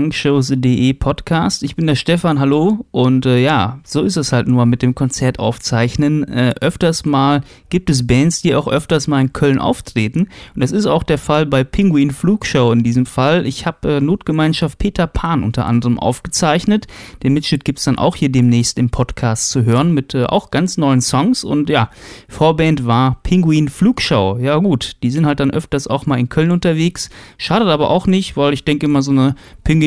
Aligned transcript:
punkshows.de 0.00 0.94
Podcast. 0.94 1.62
Ich 1.62 1.76
bin 1.76 1.86
der 1.86 1.94
Stefan, 1.94 2.40
hallo. 2.40 2.86
Und 2.90 3.26
äh, 3.26 3.38
ja, 3.38 3.80
so 3.84 4.00
ist 4.00 4.16
es 4.16 4.32
halt 4.32 4.48
nur 4.48 4.64
mit 4.64 4.80
dem 4.80 4.94
Konzert 4.94 5.38
aufzeichnen. 5.38 6.26
Äh, 6.26 6.54
öfters 6.62 7.04
mal 7.04 7.42
gibt 7.68 7.90
es 7.90 8.06
Bands, 8.06 8.40
die 8.40 8.54
auch 8.54 8.66
öfters 8.66 9.08
mal 9.08 9.20
in 9.20 9.34
Köln 9.34 9.58
auftreten. 9.58 10.28
Und 10.54 10.62
das 10.62 10.72
ist 10.72 10.86
auch 10.86 11.02
der 11.02 11.18
Fall 11.18 11.44
bei 11.44 11.64
Penguin 11.64 12.12
Flugshow 12.12 12.72
in 12.72 12.82
diesem 12.82 13.04
Fall. 13.04 13.46
Ich 13.46 13.66
habe 13.66 13.96
äh, 13.96 14.00
Notgemeinschaft 14.00 14.78
Peter 14.78 15.06
Pan 15.06 15.44
unter 15.44 15.66
anderem 15.66 15.98
aufgezeichnet. 15.98 16.86
Den 17.22 17.34
Mitschnitt 17.34 17.66
gibt 17.66 17.80
es 17.80 17.84
dann 17.84 17.98
auch 17.98 18.16
hier 18.16 18.32
demnächst 18.32 18.78
im 18.78 18.88
Podcast 18.88 19.50
zu 19.50 19.66
hören 19.66 19.92
mit 19.92 20.14
äh, 20.14 20.24
auch 20.24 20.50
ganz 20.50 20.78
neuen 20.78 21.02
Songs. 21.02 21.44
Und 21.44 21.68
ja, 21.68 21.90
Vorband 22.26 22.86
war 22.86 23.18
Penguin 23.22 23.68
Flugshow. 23.68 24.38
Ja 24.40 24.56
gut, 24.56 24.96
die 25.02 25.10
sind 25.10 25.26
halt 25.26 25.40
dann 25.40 25.50
öfters 25.50 25.88
auch 25.88 26.06
mal 26.06 26.18
in 26.18 26.30
Köln 26.30 26.52
unterwegs. 26.52 27.10
Schadet 27.36 27.68
aber 27.68 27.90
auch 27.90 28.06
nicht, 28.06 28.38
weil 28.38 28.54
ich 28.54 28.64
denke 28.64 28.86
immer 28.86 29.02
so 29.02 29.10
eine 29.10 29.34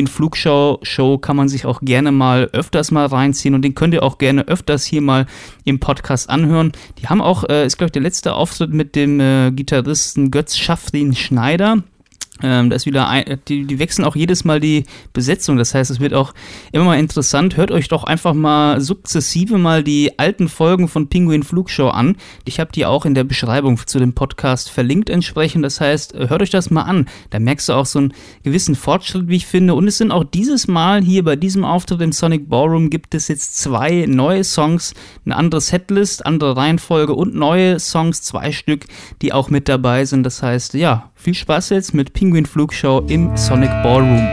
Penguin 0.04 0.06
Flugshow 0.06 0.78
Show 0.82 1.18
kann 1.18 1.36
man 1.36 1.48
sich 1.48 1.66
auch 1.66 1.80
gerne 1.80 2.12
mal 2.12 2.48
öfters 2.52 2.90
mal 2.90 3.06
reinziehen 3.06 3.54
und 3.54 3.62
den 3.62 3.74
könnt 3.74 3.94
ihr 3.94 4.02
auch 4.02 4.18
gerne 4.18 4.46
öfters 4.46 4.84
hier 4.84 5.00
mal 5.00 5.26
im 5.64 5.80
Podcast 5.80 6.30
anhören. 6.30 6.72
Die 6.98 7.08
haben 7.08 7.20
auch, 7.20 7.44
äh, 7.48 7.66
ist 7.66 7.78
glaube 7.78 7.88
ich 7.88 7.92
der 7.92 8.02
letzte 8.02 8.34
Auftritt 8.34 8.72
mit 8.72 8.94
dem 8.96 9.20
äh, 9.20 9.50
Gitarristen 9.50 10.30
Götz 10.30 10.56
Schaffrin 10.56 11.14
Schneider. 11.14 11.82
Ähm, 12.42 12.68
da 12.68 12.76
ist 12.76 12.84
wieder 12.84 13.08
ein, 13.08 13.38
die, 13.46 13.64
die 13.64 13.78
wechseln 13.78 14.04
auch 14.04 14.16
jedes 14.16 14.44
Mal 14.44 14.58
die 14.58 14.84
Besetzung. 15.12 15.56
Das 15.56 15.72
heißt, 15.72 15.90
es 15.90 16.00
wird 16.00 16.14
auch 16.14 16.34
immer 16.72 16.84
mal 16.84 16.98
interessant. 16.98 17.56
Hört 17.56 17.70
euch 17.70 17.86
doch 17.86 18.02
einfach 18.02 18.34
mal 18.34 18.80
sukzessive 18.80 19.56
mal 19.56 19.84
die 19.84 20.18
alten 20.18 20.48
Folgen 20.48 20.88
von 20.88 21.08
Penguin 21.08 21.44
Flugshow 21.44 21.88
an. 21.88 22.16
Ich 22.44 22.58
habe 22.58 22.72
die 22.72 22.86
auch 22.86 23.06
in 23.06 23.14
der 23.14 23.22
Beschreibung 23.22 23.78
zu 23.86 24.00
dem 24.00 24.14
Podcast 24.14 24.68
verlinkt 24.68 25.10
entsprechend. 25.10 25.64
Das 25.64 25.80
heißt, 25.80 26.14
hört 26.14 26.42
euch 26.42 26.50
das 26.50 26.70
mal 26.70 26.82
an. 26.82 27.06
Da 27.30 27.38
merkst 27.38 27.68
du 27.68 27.74
auch 27.74 27.86
so 27.86 28.00
einen 28.00 28.14
gewissen 28.42 28.74
Fortschritt, 28.74 29.28
wie 29.28 29.36
ich 29.36 29.46
finde. 29.46 29.74
Und 29.74 29.86
es 29.86 29.98
sind 29.98 30.10
auch 30.10 30.24
dieses 30.24 30.66
Mal 30.66 31.02
hier 31.02 31.22
bei 31.22 31.36
diesem 31.36 31.64
Auftritt 31.64 32.00
im 32.00 32.10
Sonic 32.10 32.48
Ballroom 32.48 32.90
gibt 32.90 33.14
es 33.14 33.28
jetzt 33.28 33.58
zwei 33.58 34.06
neue 34.08 34.42
Songs, 34.42 34.92
eine 35.24 35.36
andere 35.36 35.60
Setlist, 35.60 36.26
andere 36.26 36.56
Reihenfolge 36.56 37.14
und 37.14 37.36
neue 37.36 37.78
Songs, 37.78 38.22
zwei 38.22 38.50
Stück, 38.50 38.86
die 39.22 39.32
auch 39.32 39.50
mit 39.50 39.68
dabei 39.68 40.04
sind. 40.04 40.24
Das 40.24 40.42
heißt, 40.42 40.74
ja, 40.74 41.10
viel 41.24 41.32
Spaß 41.34 41.70
jetzt 41.70 41.94
mit 41.94 42.12
Penguin 42.12 42.44
Flugshow 42.44 43.02
im 43.08 43.34
Sonic 43.34 43.70
Ballroom. 43.82 44.28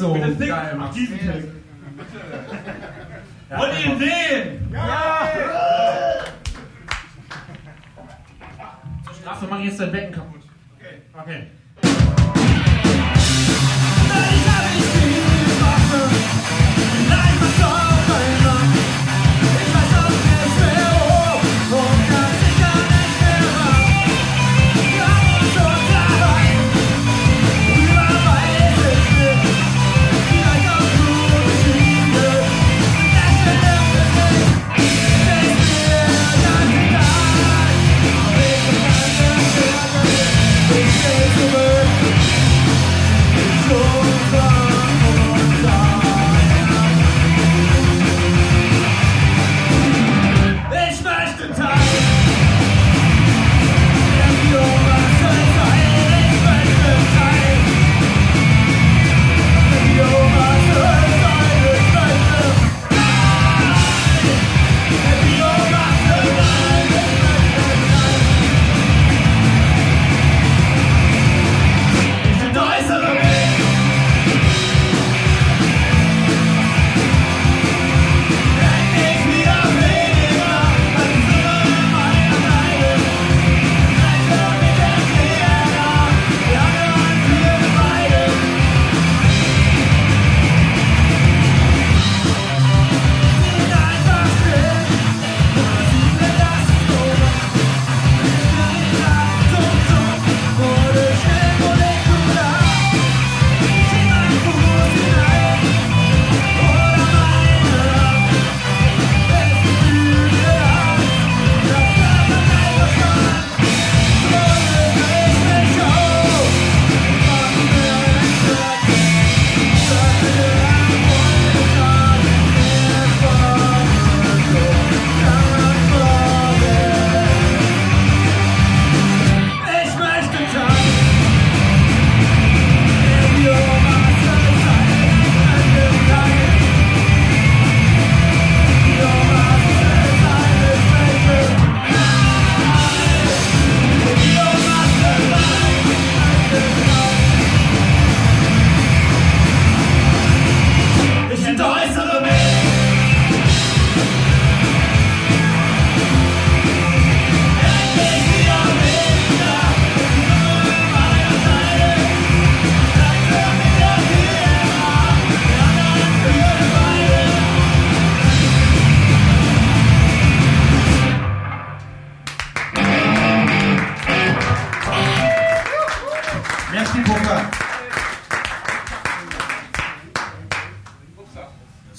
So 0.00 0.14
Mit 0.14 0.22
dem 0.24 0.34
Stick. 0.34 0.48
geil 0.48 0.70
Ach, 0.72 0.76
machst. 0.78 0.96
diesen 0.98 1.18
Trick. 1.18 1.44
Wollt 3.56 3.72
ihr 3.78 3.92
ihn 3.92 3.98
sehen? 3.98 4.76
Zur 9.04 9.14
Strafe 9.14 9.46
mach 9.50 9.58
ich 9.60 9.66
jetzt 9.66 9.80
dein 9.80 9.92
Becken 9.92 10.12
kaputt. 10.12 10.40
Okay. 11.12 11.46
Ich 11.52 11.59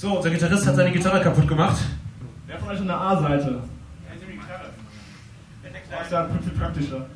So, 0.02 0.16
unser 0.16 0.30
Gitarrist 0.30 0.66
hat 0.66 0.74
seine 0.74 0.90
Gitarre 0.90 1.22
kaputt 1.22 1.46
gemacht. 1.46 1.80
Wer 2.48 2.58
von 2.58 2.70
euch 2.70 2.80
eine 2.80 2.92
A-Seite? 2.92 3.60
Das 5.92 6.02
ist 6.02 6.10
ja 6.10 6.28
viel 6.42 6.52
praktischer. 6.58 7.06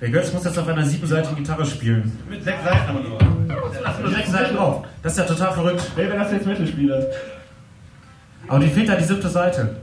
Der 0.00 0.10
Götz 0.10 0.32
muss 0.32 0.44
jetzt 0.44 0.56
auf 0.56 0.68
einer 0.68 0.84
siebenseitigen 0.84 1.34
Gitarre 1.38 1.66
spielen. 1.66 2.16
Mit 2.30 2.44
sechs 2.44 2.62
Seiten 2.62 2.88
aber 2.90 3.00
nur. 3.00 3.18
Sind 3.18 4.00
nur 4.00 4.10
sechs 4.12 4.30
Seiten 4.30 4.54
drauf. 4.54 4.86
Das 5.02 5.12
ist 5.14 5.18
ja 5.18 5.24
total 5.24 5.52
verrückt. 5.54 5.90
Wer 5.96 6.08
wäre 6.08 6.18
das 6.18 6.30
jetzt 6.30 6.46
Mittelspieler? 6.46 7.04
Aber 8.46 8.60
die 8.60 8.68
fehlt 8.68 8.88
da 8.88 8.94
die 8.94 9.02
siebte 9.02 9.28
Seite. 9.28 9.74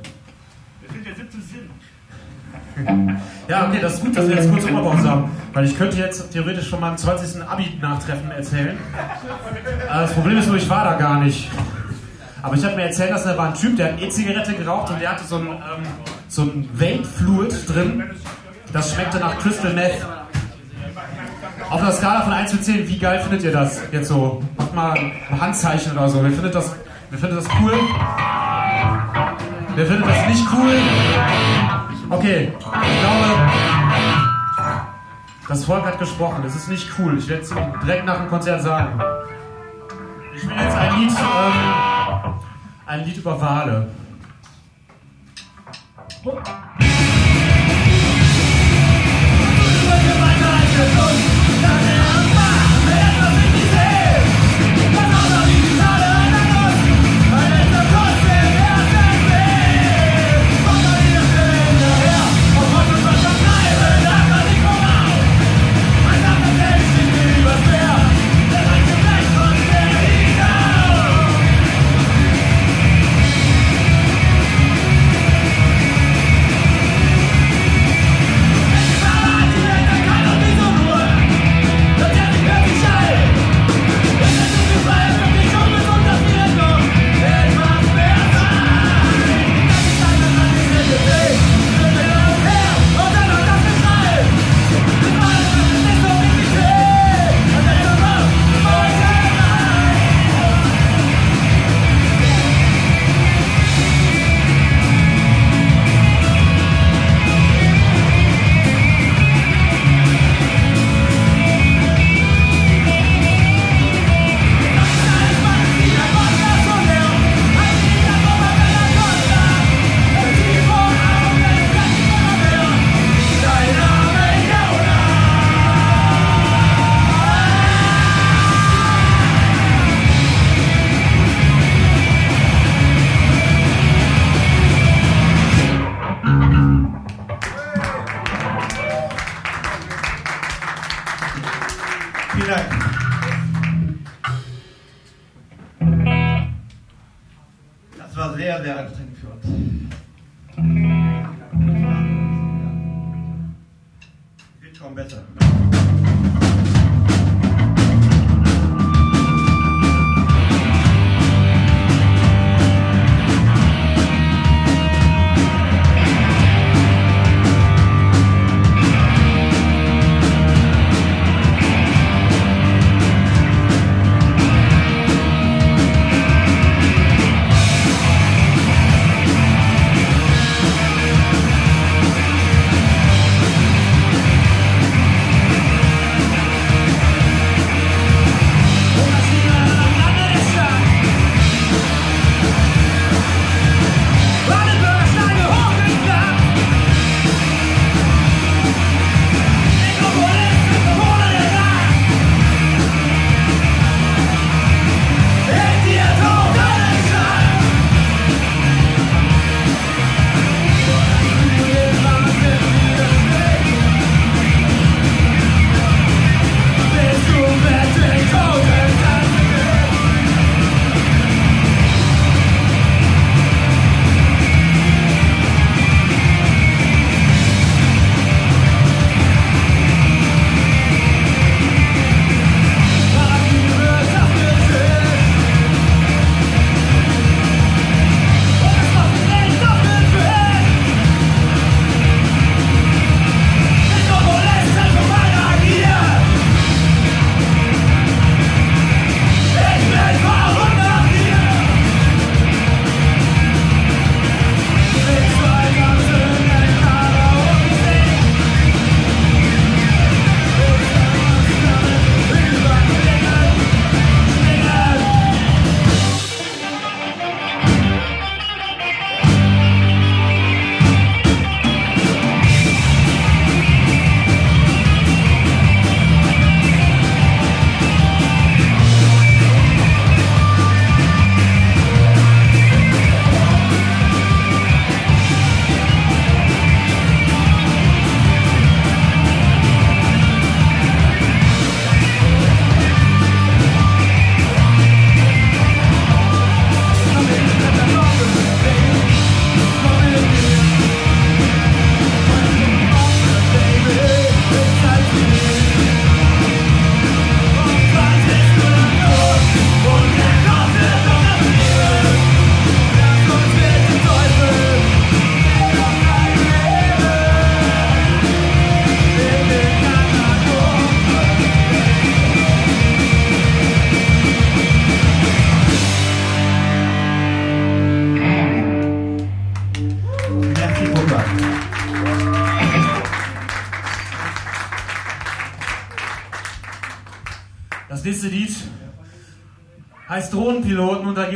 Das 0.84 0.94
sind 0.94 1.06
der 1.06 1.15
siebte 1.15 1.38
Sinn. 1.42 3.20
Ja, 3.50 3.68
okay, 3.68 3.80
das 3.82 3.96
ist 3.96 4.06
gut, 4.06 4.15
dass 4.15 4.30
wir 4.30 4.38
jetzt 4.38 4.50
kurz 4.50 4.63
Oberpause 4.63 5.10
haben. 5.10 5.32
Weil 5.55 5.63
ich 5.63 5.77
könnte 5.77 5.95
jetzt 5.95 6.31
theoretisch 6.33 6.69
von 6.69 6.81
meinem 6.81 6.97
20. 6.97 7.41
Abi-Nachtreffen 7.41 8.29
erzählen. 8.29 8.77
Äh, 8.77 9.88
Das 9.88 10.12
Problem 10.13 10.38
ist 10.38 10.47
nur, 10.47 10.57
ich 10.57 10.69
war 10.69 10.83
da 10.83 10.93
gar 10.95 11.21
nicht. 11.21 11.50
Aber 12.41 12.55
ich 12.55 12.65
habe 12.65 12.75
mir 12.75 12.83
erzählt 12.83 13.09
lassen, 13.12 13.29
da 13.29 13.38
war 13.38 13.47
ein 13.47 13.53
Typ, 13.53 13.77
der 13.77 13.93
hat 13.93 14.01
E-Zigarette 14.01 14.53
geraucht 14.53 14.91
und 14.91 15.00
der 15.00 15.12
hatte 15.12 15.24
so 15.24 15.38
ein, 15.38 15.47
ähm, 15.47 15.83
so 16.27 16.41
ein 16.41 16.69
Vape-Fluid 16.74 17.69
drin. 17.74 18.03
Das 18.74 18.93
schmeckte 18.93 19.17
nach 19.17 19.39
Crystal 19.39 19.71
Meth. 19.74 20.05
Auf 21.69 21.81
einer 21.81 21.91
Skala 21.93 22.21
von 22.24 22.33
1 22.33 22.51
bis 22.51 22.62
10, 22.63 22.89
wie 22.89 23.00
geil 23.00 23.21
findet 23.21 23.43
ihr 23.43 23.53
das? 23.53 23.79
Jetzt 23.93 24.09
so, 24.09 24.43
macht 24.57 24.75
mal 24.75 24.91
ein 24.91 25.39
Handzeichen 25.41 25.93
oder 25.93 26.09
so. 26.09 26.21
Wer 26.21 26.31
findet 26.31 26.53
das, 26.53 26.75
wer 27.12 27.17
findet 27.19 27.39
das 27.39 27.47
cool? 27.62 27.71
Wer 29.75 29.85
findet 29.85 30.05
das 30.09 30.27
nicht 30.27 30.43
cool? 30.53 30.74
Okay, 32.09 32.51
ich 32.59 32.59
glaube, 32.59 33.75
das 35.48 35.66
Volk 35.66 35.86
hat 35.86 36.00
gesprochen. 36.00 36.42
Das 36.44 36.56
ist 36.56 36.68
nicht 36.70 36.90
cool. 37.00 37.18
Ich 37.18 37.28
werde 37.28 37.44
es 37.44 37.50
direkt 37.50 38.06
nach 38.06 38.18
dem 38.18 38.28
Konzert 38.28 38.62
sagen. 38.62 39.00
Ich 40.34 40.42
spiele 40.42 40.62
jetzt 40.62 40.75
ein 40.75 41.00
Lied, 41.00 41.12
ähm, 41.12 42.34
ein 42.86 43.06
Lied 43.06 43.18
über 43.18 43.40
Wale. 43.40 43.88
Thank 46.25 46.75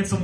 Drohnenpiloten 0.09 0.17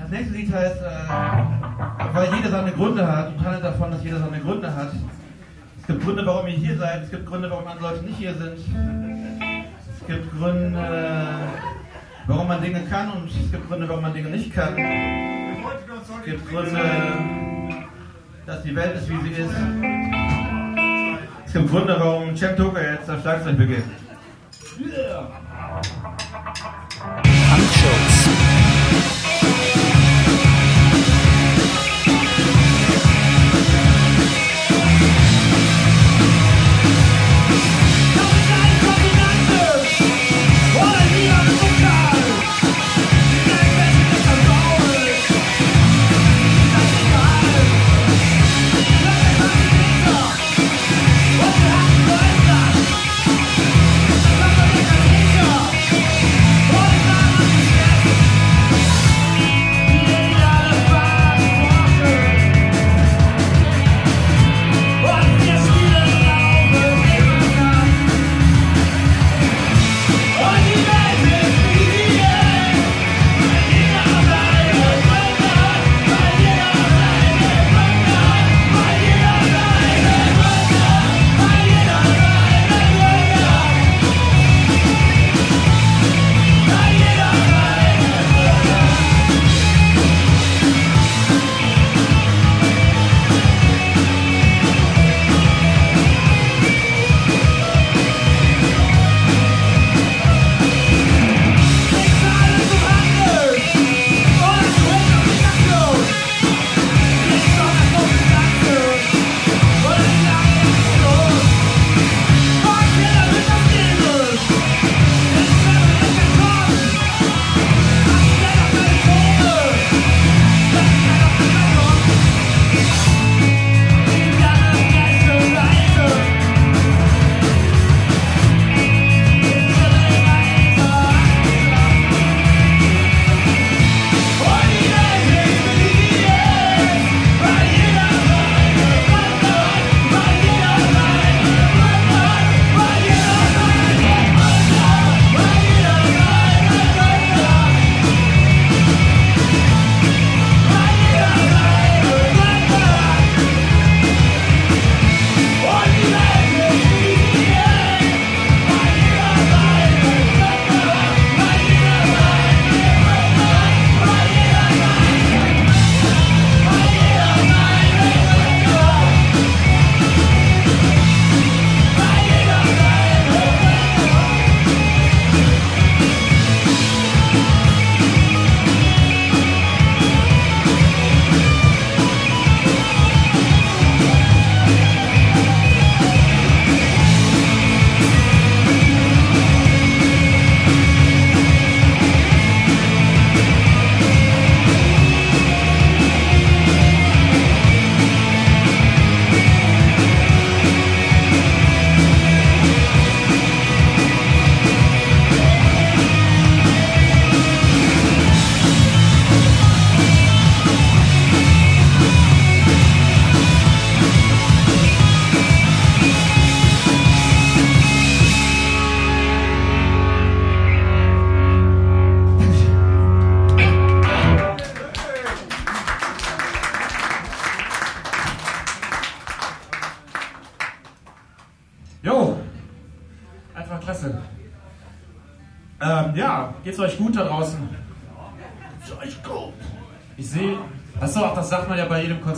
Das 0.00 0.10
nächste 0.10 0.34
Lied 0.34 0.52
heißt, 0.52 0.80
äh, 0.80 2.14
weil 2.14 2.34
jeder 2.34 2.50
seine 2.50 2.72
Gründe 2.72 3.06
hat, 3.06 3.28
und 3.28 3.44
handelt 3.44 3.64
davon, 3.64 3.90
dass 3.90 4.02
jeder 4.02 4.20
seine 4.20 4.40
Gründe 4.40 4.74
hat. 4.74 4.92
Es 5.80 5.86
gibt 5.86 6.02
Gründe, 6.02 6.24
warum 6.24 6.46
ihr 6.46 6.54
hier 6.54 6.78
seid, 6.78 7.04
es 7.04 7.10
gibt 7.10 7.26
Gründe, 7.26 7.50
warum 7.50 7.66
andere 7.66 7.92
Leute 7.92 8.04
nicht 8.04 8.16
hier 8.16 8.34
sind. 8.34 8.58
Es 10.00 10.06
gibt 10.06 10.38
Gründe, 10.38 11.48
warum 12.26 12.48
man 12.48 12.62
Dinge 12.62 12.82
kann 12.84 13.12
und 13.12 13.30
es 13.30 13.52
gibt 13.52 13.68
Gründe, 13.68 13.86
warum 13.86 14.02
man 14.02 14.14
Dinge 14.14 14.30
nicht 14.30 14.54
kann. 14.54 14.76
Es 14.78 16.24
gibt 16.24 16.48
Gründe 16.48 17.47
dass 18.48 18.62
die 18.62 18.74
Welt 18.74 18.96
ist, 18.96 19.10
wie 19.10 19.28
sie 19.28 19.42
ist. 19.42 19.50
Es 21.44 21.52
gibt 21.52 21.70
Gründe, 21.70 21.96
warum 21.98 22.34
Cem 22.34 22.56
Tucker 22.56 22.92
jetzt 22.92 23.06
das 23.06 23.20
Schlagzeug 23.20 23.58
beginnt. 23.58 23.84
Punkshows. 26.98 27.37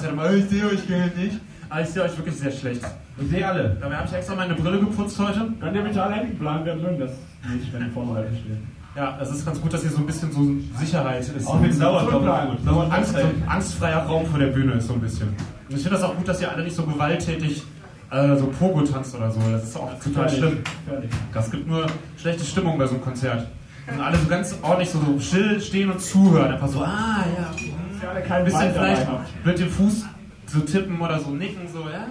Konzert 0.00 0.12
immer, 0.12 0.34
ich 0.34 0.48
sehe 0.48 0.66
euch 0.66 0.88
gar 0.88 1.06
nicht. 1.06 1.40
Aber 1.68 1.80
ich 1.82 1.88
sehe 1.88 2.02
euch 2.02 2.16
wirklich 2.16 2.36
sehr 2.36 2.50
schlecht. 2.50 2.82
Ich 3.20 3.28
sehe 3.28 3.46
alle. 3.46 3.76
Dabei 3.80 3.96
habe 3.96 4.08
ich 4.08 4.14
extra 4.14 4.34
meine 4.34 4.54
Brille 4.54 4.80
geputzt 4.80 5.18
heute. 5.18 5.52
Könnt 5.60 5.76
ihr 5.76 5.82
bitte 5.82 6.02
alle 6.02 6.14
einplanen, 6.14 6.64
wir 6.64 6.74
mögen 6.74 6.98
das 6.98 7.12
nicht, 7.52 7.72
wenn 7.72 7.84
die 7.84 7.90
vorne 7.90 8.26
stehen. 8.26 8.66
Ja, 8.96 9.16
das 9.18 9.30
ist 9.30 9.44
ganz 9.44 9.60
gut, 9.60 9.72
dass 9.72 9.82
hier 9.82 9.90
so 9.90 9.98
ein 9.98 10.06
bisschen 10.06 10.32
so 10.32 10.40
Sicherheit 10.76 11.20
ist. 11.20 11.46
Auch 11.46 11.60
mit 11.60 11.72
Sauerstoff. 11.74 12.10
Zurückbleiben. 12.10 12.56
So 12.64 12.80
ein 12.80 12.90
Angst, 12.90 13.12
so 13.12 13.18
ein 13.18 13.44
angstfreier 13.46 13.98
Raum 13.98 14.26
vor 14.26 14.40
der 14.40 14.48
Bühne 14.48 14.72
ist 14.72 14.88
so 14.88 14.94
ein 14.94 15.00
bisschen. 15.00 15.28
Und 15.28 15.76
ich 15.76 15.82
finde 15.82 15.90
das 15.90 16.02
auch 16.02 16.16
gut, 16.16 16.26
dass 16.26 16.40
ihr 16.40 16.50
alle 16.50 16.64
nicht 16.64 16.74
so 16.74 16.82
gewalttätig 16.82 17.62
äh, 18.10 18.36
so 18.36 18.46
Pogo 18.46 18.82
tanzt 18.82 19.14
oder 19.14 19.30
so. 19.30 19.38
Das 19.52 19.62
ist 19.62 19.76
auch 19.76 19.96
total 20.02 20.28
schlimm. 20.28 20.58
Fertig. 20.88 21.10
Das 21.32 21.50
gibt 21.52 21.68
nur 21.68 21.86
schlechte 22.16 22.44
Stimmung 22.44 22.78
bei 22.78 22.86
so 22.86 22.94
einem 22.94 23.04
Konzert. 23.04 23.46
Und 23.86 24.00
alle 24.00 24.18
so 24.18 24.26
ganz 24.26 24.56
ordentlich 24.62 24.90
so, 24.90 24.98
so 24.98 25.20
still 25.20 25.60
stehen 25.60 25.90
und 25.90 26.00
zuhören. 26.00 26.52
Einfach 26.52 26.68
so, 26.68 26.80
ah 26.80 27.24
ja, 27.36 27.50
Dass 27.52 27.60
alle 27.60 27.79
ein 28.08 28.44
bisschen 28.44 28.72
vielleicht 28.72 29.06
mit 29.44 29.58
dem 29.58 29.68
Fuß 29.68 30.06
so 30.46 30.60
tippen 30.60 31.00
oder 31.00 31.18
so 31.20 31.30
nicken, 31.30 31.68
so, 31.72 31.80
ja, 31.80 32.06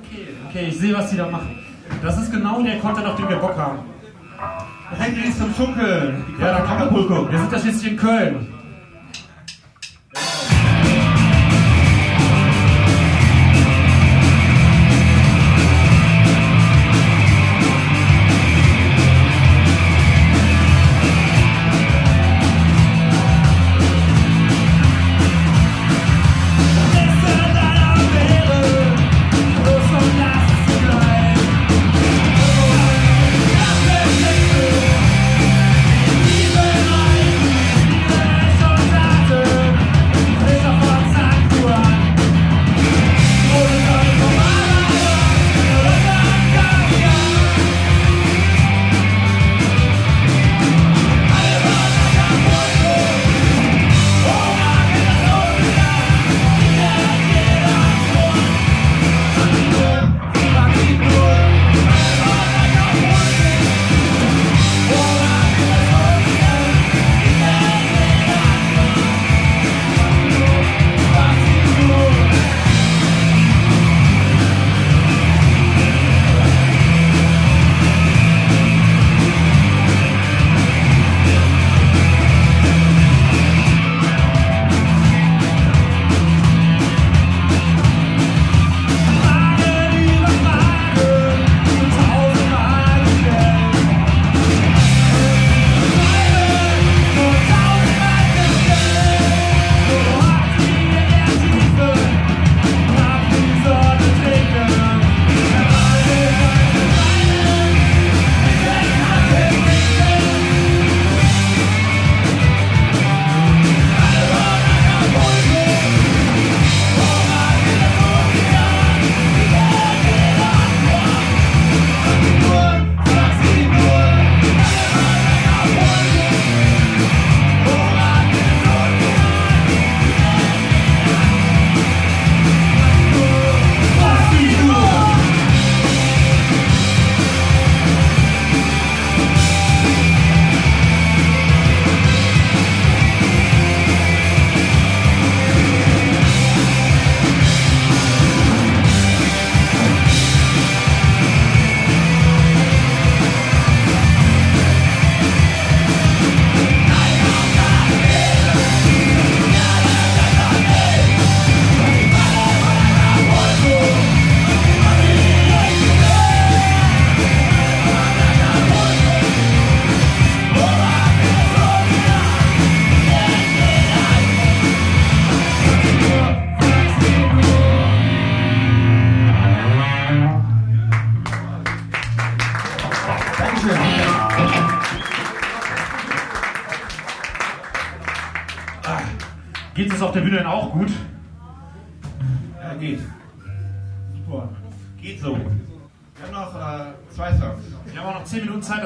okay, 0.00 0.28
okay, 0.48 0.66
ich 0.68 0.78
sehe, 0.78 0.94
was 0.94 1.10
die 1.10 1.16
da 1.16 1.28
machen. 1.28 1.58
Das 2.02 2.18
ist 2.18 2.32
genau 2.32 2.62
der 2.62 2.78
Content, 2.78 3.06
auf 3.06 3.16
den 3.16 3.28
wir 3.28 3.36
Bock 3.36 3.56
haben. 3.56 3.78
Handys 4.98 5.38
zum 5.38 5.54
Schunkeln. 5.54 6.24
Ja, 6.40 6.58
da 6.58 6.60
kann 6.60 6.78
man 6.78 7.30
Wir 7.30 7.38
sind 7.38 7.52
ja 7.52 7.58
schließlich 7.58 7.92
in 7.92 7.96
Köln. 7.96 8.53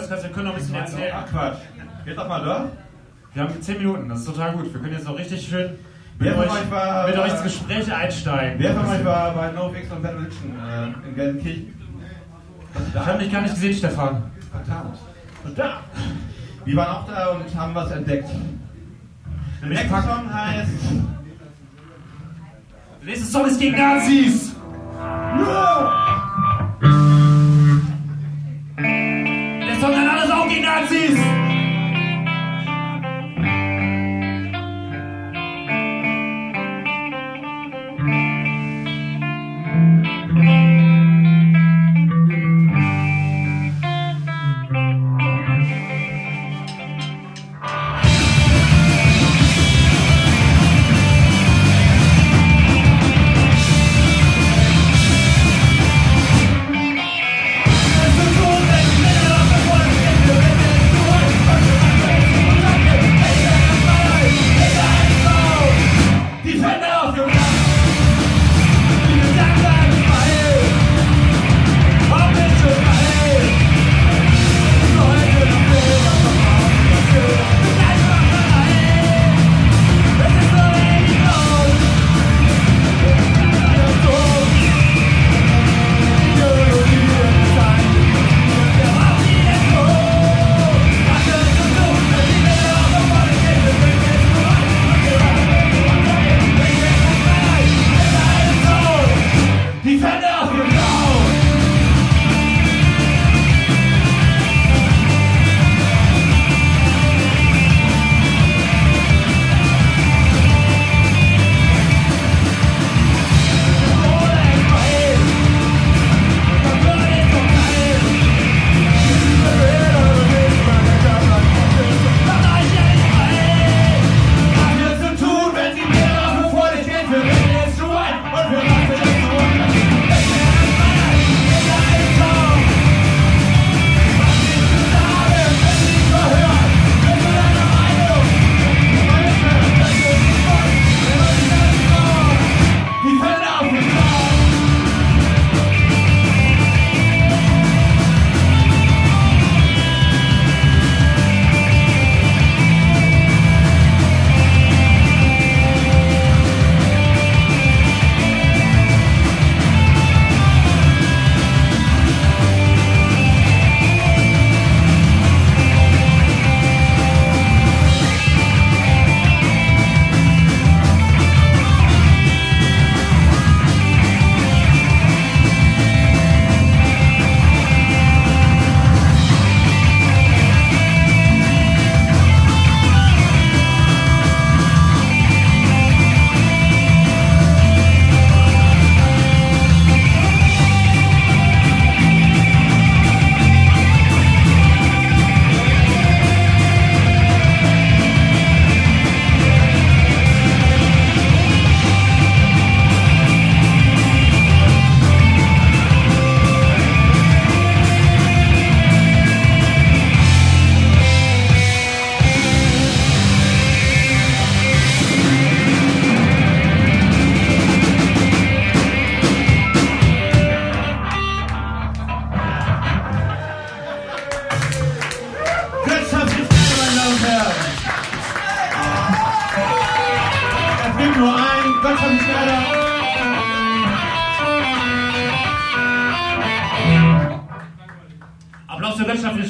Das 0.09 0.19
heißt, 0.19 0.29
wir 0.29 0.31
können 0.35 0.47
noch 0.47 0.55
ein 0.55 0.59
bisschen 0.61 0.75
erzählen. 0.75 1.15
Ach 1.17 1.27
Quatsch. 1.31 1.59
Geht 2.05 2.17
doch 2.19 2.29
mal 2.29 2.45
da. 2.45 2.69
Wir 3.35 3.43
haben 3.43 3.61
10 3.63 3.79
Minuten, 3.79 4.09
das 4.09 4.21
ist 4.21 4.27
total 4.27 4.53
gut. 4.53 4.73
Wir 4.73 4.81
können 4.81 4.93
jetzt 4.95 5.07
noch 5.07 5.19
richtig 5.19 5.47
schön 5.47 5.71
mit, 6.19 6.37
euch, 6.37 6.71
war- 6.71 7.07
mit 7.07 7.17
euch 7.19 7.31
ins 7.33 7.43
Gespräch 7.43 7.93
einsteigen. 7.95 8.59
Wer 8.59 8.75
von 8.75 8.87
euch 8.87 9.05
war 9.05 9.33
bei 9.35 9.51
No 9.53 9.69
Fix 9.71 9.91
und 9.93 10.05
Religion 10.05 10.59
äh, 11.05 11.09
in 11.09 11.15
Gelsenkirchen? 11.15 11.75
Ich 12.95 13.07
habe 13.07 13.19
dich 13.19 13.33
gar 13.33 13.43
nicht 13.43 13.55
gesehen, 13.55 13.75
Stefan. 13.75 14.23
Verdammt. 14.51 14.99
Verdammt. 15.43 15.85
Wir 16.65 16.77
waren 16.77 16.89
auch 16.97 17.07
da 17.07 17.29
und 17.31 17.55
haben 17.55 17.75
was 17.75 17.91
entdeckt. 17.93 18.29
Der 19.61 19.69
nächste 19.69 19.89
Song 19.89 20.33
heißt 20.35 20.71
Der 23.01 23.07
nächste 23.07 23.27
Song 23.27 23.47
ist 23.47 23.59
gegen 23.61 23.77
Nazis. 23.77 24.55
Der 25.39 26.48
Song 29.81 29.93
kann 29.93 30.09
alles 30.09 30.31
auch 30.31 30.49
gegen 30.49 30.65
Nazis. 30.65 31.38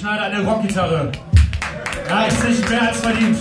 Schneider 0.08 0.24
an 0.24 0.30
der 0.30 0.40
Rockgitarre. 0.40 1.12
Ja, 2.08 2.22
ist 2.22 2.42
nicht 2.42 2.66
mehr 2.70 2.80
als 2.80 2.98
verdient. 2.98 3.36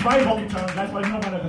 Zwei 0.00 0.22
Rockgitarren, 0.22 0.72
gleich 0.72 0.92
mal 0.92 1.02
noch 1.02 1.26
einer. 1.26 1.40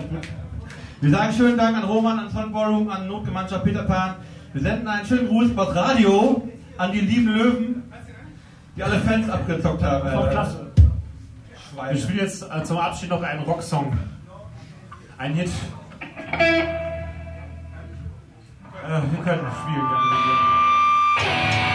Wir 0.99 1.09
sagen 1.09 1.33
schönen 1.33 1.57
Dank 1.57 1.77
an 1.77 1.85
Roman, 1.85 2.19
an 2.19 2.29
Sonnenballroom, 2.29 2.89
an 2.89 3.07
Notgemeinschaft 3.07 3.63
Peter 3.63 3.83
Pan. 3.83 4.15
Wir 4.51 4.61
senden 4.61 4.89
einen 4.89 5.05
schönen 5.05 5.29
Gruß 5.29 5.57
aus 5.57 5.73
Radio 5.73 6.49
an 6.77 6.91
die 6.91 6.99
lieben 6.99 7.27
Löwen, 7.27 7.83
die 8.75 8.83
alle 8.83 8.99
Fans 8.99 9.29
abgezockt 9.29 9.81
haben. 9.81 10.13
War 10.13 10.29
klasse. 10.31 10.69
Schweine. 11.71 11.97
Ich 11.97 12.03
spiele 12.03 12.23
jetzt 12.23 12.43
äh, 12.43 12.61
zum 12.65 12.77
Abschied 12.77 13.09
noch 13.09 13.23
einen 13.23 13.43
Rocksong. 13.43 13.97
Ein 15.17 15.33
Hit. 15.33 15.49
Äh, 16.33 16.65
wir 18.83 19.23
können 19.23 19.47
spielen. 19.63 21.70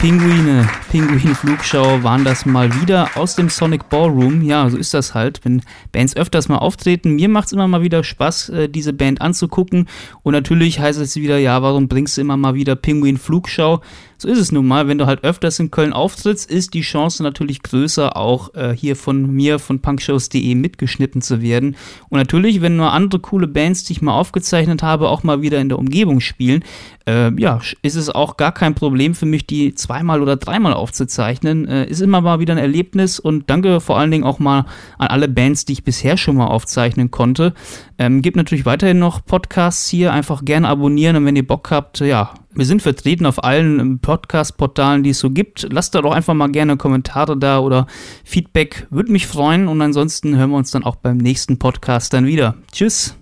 Pinguine, 0.00 0.66
Pinguin-Flugschau 0.90 2.02
waren 2.02 2.24
das 2.24 2.46
mal 2.46 2.72
wieder 2.80 3.10
aus 3.16 3.36
dem 3.36 3.50
Sonic 3.50 3.90
Ballroom. 3.90 4.40
Ja, 4.40 4.66
so 4.70 4.78
ist 4.78 4.94
das 4.94 5.12
halt, 5.12 5.40
wenn 5.44 5.60
Bands 5.92 6.16
öfters 6.16 6.48
mal 6.48 6.56
auftreten. 6.56 7.16
Mir 7.16 7.28
macht 7.28 7.48
es 7.48 7.52
immer 7.52 7.68
mal 7.68 7.82
wieder 7.82 8.02
Spaß, 8.02 8.48
äh, 8.48 8.68
diese 8.70 8.94
Band 8.94 9.20
anzugucken. 9.20 9.88
Und 10.22 10.32
natürlich 10.32 10.80
heißt 10.80 10.98
es 10.98 11.16
wieder, 11.16 11.36
ja, 11.36 11.60
warum 11.60 11.86
bringst 11.86 12.16
du 12.16 12.22
immer 12.22 12.38
mal 12.38 12.54
wieder 12.54 12.76
Pinguin-Flugschau? 12.76 13.82
So 14.20 14.28
ist 14.28 14.38
es 14.38 14.52
nun 14.52 14.68
mal, 14.68 14.86
wenn 14.86 14.98
du 14.98 15.06
halt 15.06 15.24
öfters 15.24 15.58
in 15.60 15.70
Köln 15.70 15.94
auftrittst, 15.94 16.50
ist 16.50 16.74
die 16.74 16.82
Chance 16.82 17.22
natürlich 17.22 17.62
größer, 17.62 18.18
auch 18.18 18.54
äh, 18.54 18.76
hier 18.76 18.94
von 18.94 19.34
mir, 19.34 19.58
von 19.58 19.80
punkshows.de 19.80 20.54
mitgeschnitten 20.56 21.22
zu 21.22 21.40
werden. 21.40 21.74
Und 22.10 22.18
natürlich, 22.18 22.60
wenn 22.60 22.76
nur 22.76 22.92
andere 22.92 23.22
coole 23.22 23.48
Bands, 23.48 23.84
die 23.84 23.94
ich 23.94 24.02
mal 24.02 24.12
aufgezeichnet 24.12 24.82
habe, 24.82 25.08
auch 25.08 25.22
mal 25.22 25.40
wieder 25.40 25.58
in 25.58 25.70
der 25.70 25.78
Umgebung 25.78 26.20
spielen, 26.20 26.64
äh, 27.06 27.32
ja, 27.40 27.60
ist 27.80 27.94
es 27.94 28.10
auch 28.10 28.36
gar 28.36 28.52
kein 28.52 28.74
Problem 28.74 29.14
für 29.14 29.24
mich, 29.24 29.46
die 29.46 29.74
zweimal 29.74 30.20
oder 30.20 30.36
dreimal 30.36 30.74
aufzuzeichnen. 30.74 31.66
Äh, 31.66 31.86
ist 31.86 32.02
immer 32.02 32.20
mal 32.20 32.40
wieder 32.40 32.52
ein 32.52 32.58
Erlebnis 32.58 33.20
und 33.20 33.48
danke 33.48 33.80
vor 33.80 33.98
allen 33.98 34.10
Dingen 34.10 34.24
auch 34.24 34.38
mal 34.38 34.66
an 34.98 35.08
alle 35.08 35.28
Bands, 35.28 35.64
die 35.64 35.72
ich 35.72 35.82
bisher 35.82 36.18
schon 36.18 36.36
mal 36.36 36.48
aufzeichnen 36.48 37.10
konnte. 37.10 37.54
Ähm, 37.96 38.20
gibt 38.20 38.36
natürlich 38.36 38.66
weiterhin 38.66 38.98
noch 38.98 39.24
Podcasts 39.24 39.88
hier, 39.88 40.12
einfach 40.12 40.44
gerne 40.44 40.68
abonnieren 40.68 41.16
und 41.16 41.24
wenn 41.24 41.36
ihr 41.36 41.46
Bock 41.46 41.70
habt, 41.70 42.00
ja, 42.00 42.34
wir 42.52 42.64
sind 42.64 42.82
vertreten 42.82 43.26
auf 43.26 43.44
allen 43.44 44.00
Podcast-Portalen, 44.00 45.02
die 45.02 45.10
es 45.10 45.20
so 45.20 45.30
gibt. 45.30 45.68
Lasst 45.70 45.94
da 45.94 46.02
doch 46.02 46.12
einfach 46.12 46.34
mal 46.34 46.50
gerne 46.50 46.76
Kommentare 46.76 47.36
da 47.36 47.60
oder 47.60 47.86
Feedback. 48.24 48.86
Würde 48.90 49.12
mich 49.12 49.26
freuen. 49.26 49.68
Und 49.68 49.80
ansonsten 49.80 50.36
hören 50.36 50.50
wir 50.50 50.56
uns 50.56 50.70
dann 50.70 50.84
auch 50.84 50.96
beim 50.96 51.16
nächsten 51.16 51.58
Podcast 51.58 52.12
dann 52.12 52.26
wieder. 52.26 52.56
Tschüss. 52.72 53.19